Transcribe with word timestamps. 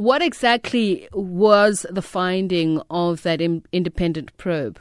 what 0.00 0.22
exactly 0.22 1.06
was 1.12 1.84
the 1.90 2.00
finding 2.00 2.80
of 2.88 3.22
that 3.22 3.40
in- 3.42 3.62
independent 3.70 4.34
probe? 4.38 4.80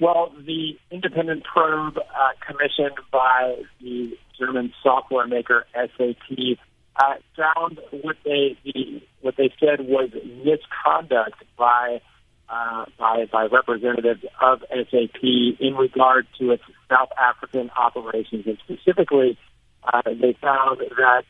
Well, 0.00 0.32
the 0.44 0.76
independent 0.90 1.44
probe 1.44 1.98
uh, 1.98 2.02
commissioned 2.44 2.98
by 3.12 3.62
the 3.80 4.18
German 4.36 4.72
software 4.82 5.28
maker 5.28 5.64
SAP 5.72 6.58
uh, 6.96 7.14
found 7.36 7.78
what 7.92 8.16
they 8.24 8.56
the, 8.64 9.00
what 9.20 9.36
they 9.36 9.52
said 9.60 9.86
was 9.86 10.10
misconduct 10.44 11.44
by 11.56 12.00
uh, 12.48 12.86
by 12.98 13.26
by 13.30 13.46
representatives 13.46 14.24
of 14.40 14.64
SAP 14.68 15.22
in 15.22 15.76
regard 15.78 16.26
to 16.40 16.50
its 16.50 16.64
South 16.90 17.10
African 17.16 17.70
operations, 17.76 18.46
and 18.46 18.58
specifically, 18.64 19.38
uh, 19.84 20.02
they 20.06 20.36
found 20.40 20.80
that 20.80 21.24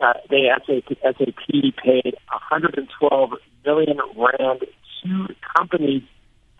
uh, 0.00 0.12
they 0.30 0.48
SAP, 0.56 1.74
paid 1.82 2.16
112 2.28 3.30
million 3.64 3.98
rand 4.16 4.60
to 5.02 5.34
companies 5.56 6.02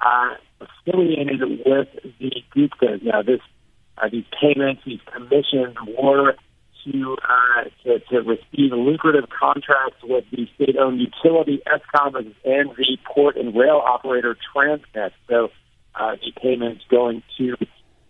uh, 0.01 0.35
affiliated 0.61 1.41
with 1.41 1.89
the 2.21 2.33
Guptas. 2.55 3.03
Now, 3.03 3.23
this 3.23 3.41
uh, 3.99 4.09
these 4.11 4.25
payments, 4.41 4.83
these 4.87 5.01
commissions 5.13 5.77
were 6.01 6.35
to, 6.85 7.17
uh, 7.29 7.65
to 7.85 7.99
to 8.11 8.21
receive 8.21 8.73
lucrative 8.73 9.29
contracts 9.29 9.99
with 10.05 10.25
the 10.31 10.49
state-owned 10.55 11.01
utility 11.01 11.61
Eskom 11.67 12.17
and 12.17 12.71
the 12.77 12.99
port 13.05 13.37
and 13.37 13.57
rail 13.57 13.83
operator 13.85 14.37
Transnet. 14.55 15.11
So, 15.29 15.51
uh, 15.95 16.17
the 16.17 16.33
payments 16.41 16.85
going 16.89 17.23
to 17.39 17.57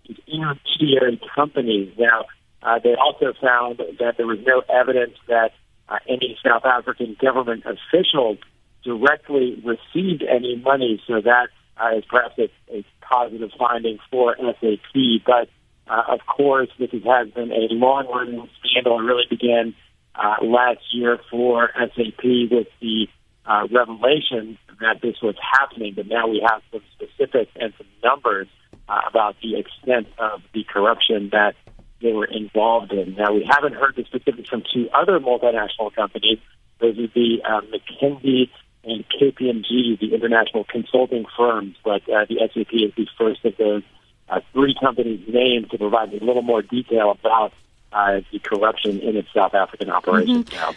these 0.07 0.19
intermediary 0.27 1.21
companies. 1.35 1.93
Now, 1.99 2.27
uh, 2.63 2.79
they 2.83 2.95
also 2.95 3.33
found 3.41 3.79
that 4.01 4.17
there 4.17 4.27
was 4.27 4.39
no 4.47 4.63
evidence 4.69 5.15
that 5.29 5.53
uh, 5.89 5.99
any 6.09 6.37
South 6.45 6.65
African 6.65 7.17
government 7.21 7.65
officials 7.65 8.39
directly 8.85 9.63
received 9.65 10.23
any 10.23 10.57
money. 10.57 11.01
So 11.07 11.21
that 11.21 11.49
uh, 11.77 11.99
is 11.99 12.05
perhaps 12.09 12.39
a, 12.39 12.51
a 12.75 12.85
positive 13.01 13.51
finding 13.59 13.99
for 14.11 14.37
SAP. 14.37 15.25
But 15.25 15.49
uh, 15.89 16.03
of 16.09 16.21
course, 16.27 16.69
this 16.79 16.91
has 16.91 17.31
been 17.31 17.53
a 17.53 17.73
long-running 17.73 18.49
scandal. 18.61 18.99
It 18.99 19.05
really 19.05 19.27
began 19.31 19.75
uh, 20.15 20.37
last 20.43 20.81
year 20.93 21.19
for 21.31 21.71
SAP 21.75 22.25
with 22.51 22.67
the 22.81 23.09
uh, 23.47 23.67
revelation 23.73 24.59
that 24.81 25.01
this 25.01 25.17
was 25.23 25.37
happening. 25.41 25.95
But 25.95 26.07
now 26.07 26.29
we 26.29 26.45
have 26.47 26.63
some 26.73 26.83
specifics 26.95 27.53
and 27.57 27.73
some 27.79 27.87
numbers 28.05 28.49
uh, 28.89 29.01
about 29.09 29.37
the 29.43 29.59
extent 29.59 30.09
of 30.19 30.43
the 30.53 30.65
corruption 30.65 31.31
that 31.33 31.55
they 32.01 32.13
were 32.13 32.27
involved 32.27 32.93
in. 32.93 33.15
Now, 33.15 33.33
we 33.35 33.49
haven't 33.49 33.75
heard 33.75 33.97
the 33.97 34.05
specifics 34.05 34.49
from 34.49 34.63
two 34.73 34.89
other 34.95 35.19
multinational 35.19 35.95
companies. 35.95 36.39
Those 36.81 36.97
would 36.97 37.13
be 37.13 37.43
uh, 37.45 37.61
McKinsey 37.63 38.51
and 38.85 39.05
KPMG, 39.09 39.99
the 39.99 40.15
international 40.15 40.65
consulting 40.65 41.27
firms, 41.37 41.77
but 41.85 42.03
uh, 42.09 42.25
the 42.29 42.39
SAP 42.53 42.73
is 42.73 42.93
the 42.97 43.07
first 43.19 43.45
of 43.45 43.57
those 43.57 43.83
uh, 44.29 44.41
three 44.53 44.75
companies 44.81 45.21
named 45.29 45.71
to 45.71 45.79
provide 45.79 46.13
a 46.13 46.25
little 46.25 46.43
more 46.43 46.63
detail 46.63 47.11
about 47.11 47.53
uh, 47.93 48.21
the 48.31 48.39
corruption 48.39 49.01
in 49.01 49.17
its 49.17 49.29
South 49.35 49.55
African 49.55 49.91
operations 49.91 50.45
mm-hmm. 50.47 50.57
now. 50.57 50.73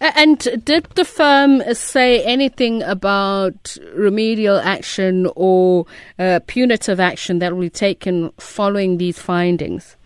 And 0.00 0.38
did 0.64 0.84
the 0.94 1.04
firm 1.04 1.62
say 1.72 2.22
anything 2.24 2.82
about 2.82 3.76
remedial 3.94 4.58
action 4.58 5.28
or 5.36 5.86
uh, 6.18 6.40
punitive 6.46 6.98
action 6.98 7.38
that 7.38 7.52
will 7.52 7.60
be 7.60 7.70
taken 7.70 8.32
following 8.38 8.98
these 8.98 9.18
findings? 9.18 9.96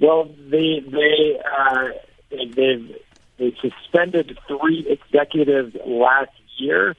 Well, 0.00 0.24
they 0.24 0.80
they 0.80 1.40
uh, 1.40 1.88
they've 2.30 2.96
they 3.38 3.54
suspended 3.60 4.38
three 4.48 4.86
executives 4.88 5.76
last 5.86 6.30
year 6.58 6.96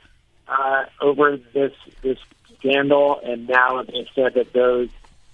uh, 0.47 0.85
over 1.01 1.37
this 1.53 1.73
this 2.03 2.17
scandal, 2.59 3.19
and 3.23 3.47
now 3.47 3.83
they 3.83 4.07
said 4.15 4.33
that 4.35 4.53
those 4.53 4.89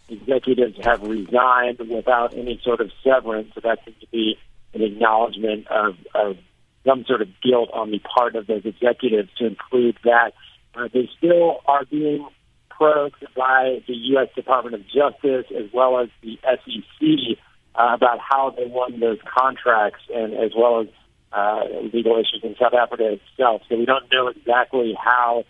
executives 0.09 0.77
have 0.83 1.01
resigned 1.01 1.79
without 1.79 2.33
any 2.33 2.59
sort 2.63 2.81
of 2.81 2.91
severance. 3.03 3.51
So 3.55 3.61
that 3.63 3.79
seems 3.85 3.99
to 4.01 4.07
be 4.07 4.37
an 4.73 4.81
acknowledgement 4.81 5.67
of, 5.67 5.95
of 6.13 6.37
some 6.85 7.05
sort 7.05 7.21
of 7.21 7.29
guilt 7.41 7.69
on 7.73 7.91
the 7.91 7.99
part 7.99 8.35
of 8.35 8.47
those 8.47 8.65
executives 8.65 9.29
to 9.37 9.47
include 9.47 9.97
that 10.03 10.33
uh, 10.75 10.87
they 10.93 11.09
still 11.17 11.61
are 11.65 11.85
being 11.85 12.27
probed 12.69 13.25
by 13.35 13.81
the 13.87 13.93
U.S. 13.93 14.29
Department 14.35 14.75
of 14.75 14.81
Justice 14.87 15.45
as 15.55 15.71
well 15.73 15.99
as 15.99 16.09
the 16.21 16.39
SEC 16.43 17.37
uh, 17.75 17.91
about 17.93 18.19
how 18.19 18.53
they 18.55 18.65
won 18.65 18.99
those 18.99 19.19
contracts 19.25 20.01
and 20.13 20.33
as 20.33 20.51
well 20.55 20.81
as 20.81 20.87
uh, 21.31 21.61
legal 21.93 22.13
issues 22.13 22.41
in 22.43 22.55
South 22.59 22.73
Africa 22.73 23.17
itself. 23.17 23.61
So 23.69 23.77
we 23.77 23.85
don't 23.85 24.05
know 24.11 24.27
exactly 24.27 24.95
how 25.01 25.45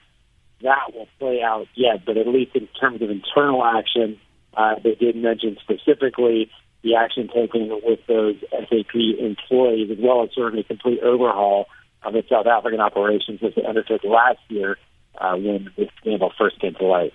that 0.61 0.93
will 0.93 1.07
play 1.19 1.41
out 1.41 1.67
yet, 1.75 2.05
but 2.05 2.17
at 2.17 2.27
least 2.27 2.55
in 2.55 2.67
terms 2.79 3.01
of 3.01 3.09
internal 3.09 3.63
action, 3.63 4.17
uh, 4.55 4.75
they 4.83 4.95
did 4.95 5.15
mention 5.15 5.57
specifically 5.61 6.49
the 6.83 6.95
action 6.95 7.29
taken 7.33 7.69
with 7.83 7.99
those 8.07 8.35
SAP 8.51 8.95
employees, 9.19 9.89
as 9.91 9.97
well 9.99 10.23
as 10.23 10.33
sort 10.33 10.53
of 10.53 10.59
a 10.59 10.63
complete 10.63 10.99
overhaul 11.01 11.67
of 12.03 12.13
the 12.13 12.23
South 12.29 12.45
African 12.45 12.79
operations, 12.79 13.41
which 13.41 13.55
they 13.55 13.63
undertook 13.63 14.03
last 14.03 14.39
year 14.49 14.77
uh, 15.17 15.35
when 15.35 15.69
this 15.77 15.89
scandal 15.99 16.31
first 16.37 16.59
came 16.59 16.75
to 16.75 16.85
light. 16.85 17.13